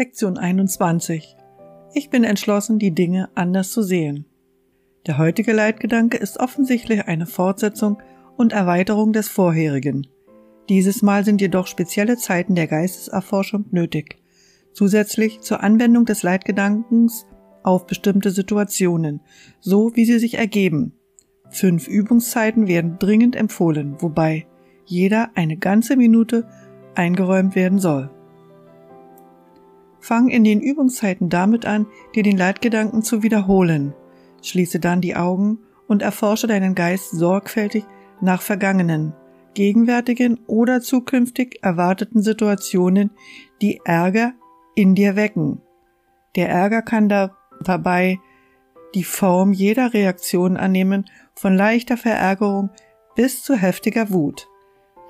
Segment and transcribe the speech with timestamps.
[0.00, 1.36] Lektion 21.
[1.92, 4.24] Ich bin entschlossen, die Dinge anders zu sehen.
[5.06, 7.98] Der heutige Leitgedanke ist offensichtlich eine Fortsetzung
[8.38, 10.06] und Erweiterung des vorherigen.
[10.70, 14.16] Dieses Mal sind jedoch spezielle Zeiten der Geisteserforschung nötig,
[14.72, 17.26] zusätzlich zur Anwendung des Leitgedankens
[17.62, 19.20] auf bestimmte Situationen,
[19.60, 20.94] so wie sie sich ergeben.
[21.50, 24.46] Fünf Übungszeiten werden dringend empfohlen, wobei
[24.86, 26.48] jeder eine ganze Minute
[26.94, 28.08] eingeräumt werden soll.
[30.00, 33.94] Fang in den Übungszeiten damit an, dir den Leitgedanken zu wiederholen.
[34.42, 37.84] Schließe dann die Augen und erforsche deinen Geist sorgfältig
[38.20, 39.12] nach vergangenen,
[39.54, 43.10] gegenwärtigen oder zukünftig erwarteten Situationen,
[43.60, 44.32] die Ärger
[44.74, 45.60] in dir wecken.
[46.36, 48.18] Der Ärger kann da dabei
[48.94, 52.70] die Form jeder Reaktion annehmen, von leichter Verärgerung
[53.14, 54.48] bis zu heftiger Wut.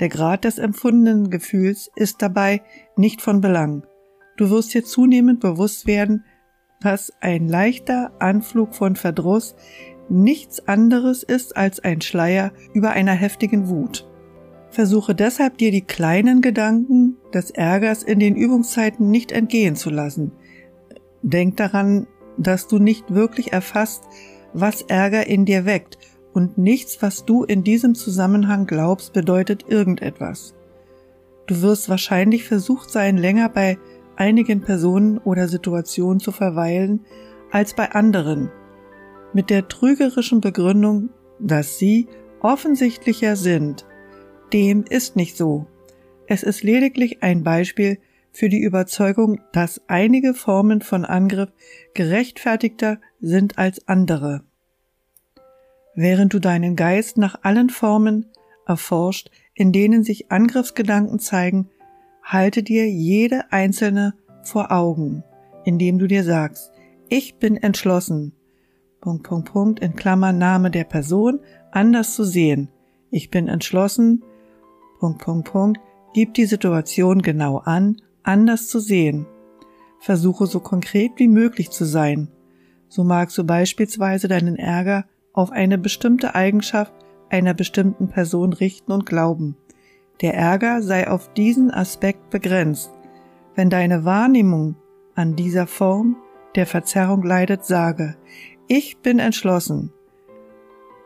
[0.00, 2.62] Der Grad des empfundenen Gefühls ist dabei
[2.96, 3.84] nicht von Belang.
[4.40, 6.24] Du wirst dir zunehmend bewusst werden,
[6.80, 9.54] dass ein leichter Anflug von Verdruss
[10.08, 14.08] nichts anderes ist als ein Schleier über einer heftigen Wut.
[14.70, 20.32] Versuche deshalb dir die kleinen Gedanken des Ärgers in den Übungszeiten nicht entgehen zu lassen.
[21.20, 22.06] Denk daran,
[22.38, 24.04] dass du nicht wirklich erfasst,
[24.54, 25.98] was Ärger in dir weckt,
[26.32, 30.54] und nichts, was du in diesem Zusammenhang glaubst, bedeutet irgendetwas.
[31.46, 33.76] Du wirst wahrscheinlich versucht sein, länger bei
[34.20, 37.00] einigen Personen oder Situationen zu verweilen
[37.50, 38.50] als bei anderen,
[39.32, 42.06] mit der trügerischen Begründung, dass sie
[42.40, 43.86] offensichtlicher sind.
[44.52, 45.66] Dem ist nicht so.
[46.26, 47.98] Es ist lediglich ein Beispiel
[48.30, 51.50] für die Überzeugung, dass einige Formen von Angriff
[51.94, 54.42] gerechtfertigter sind als andere.
[55.94, 58.26] Während du deinen Geist nach allen Formen
[58.66, 61.70] erforscht, in denen sich Angriffsgedanken zeigen,
[62.32, 65.24] halte dir jede einzelne vor Augen,
[65.64, 66.70] indem du dir sagst,
[67.08, 68.32] ich bin entschlossen,
[69.00, 71.40] Punkt, Punkt, Punkt, in Klammern Name der Person,
[71.72, 72.68] anders zu sehen.
[73.10, 74.22] Ich bin entschlossen,
[75.00, 75.80] Punkt, Punkt, Punkt,
[76.14, 79.26] gib die Situation genau an anders zu sehen.
[79.98, 82.28] Versuche so konkret wie möglich zu sein.
[82.88, 86.92] So magst du beispielsweise deinen Ärger auf eine bestimmte Eigenschaft
[87.28, 89.56] einer bestimmten Person richten und glauben.
[90.20, 92.90] Der Ärger sei auf diesen Aspekt begrenzt.
[93.54, 94.76] Wenn deine Wahrnehmung
[95.14, 96.16] an dieser Form
[96.54, 98.16] der Verzerrung leidet, sage,
[98.68, 99.92] ich bin entschlossen.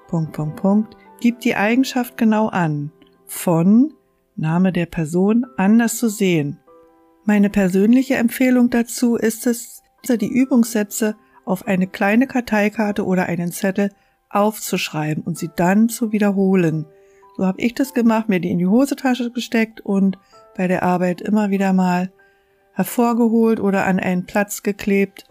[0.08, 2.92] Punkt, Punkt, Punkt, gib die Eigenschaft genau an.
[3.26, 3.94] Von
[4.36, 6.58] Name der Person anders zu sehen.
[7.24, 13.90] Meine persönliche Empfehlung dazu ist es, die Übungssätze auf eine kleine Karteikarte oder einen Zettel
[14.28, 16.86] aufzuschreiben und sie dann zu wiederholen.
[17.36, 20.18] So habe ich das gemacht, mir die in die Hosentasche gesteckt und
[20.56, 22.12] bei der Arbeit immer wieder mal
[22.72, 25.26] hervorgeholt oder an einen Platz geklebt,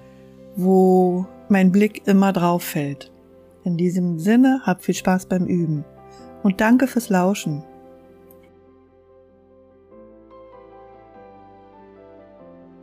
[0.56, 3.12] wo mein Blick immer drauf fällt.
[3.64, 5.86] In diesem Sinne, hab viel Spaß beim Üben
[6.44, 7.64] und danke fürs Lauschen.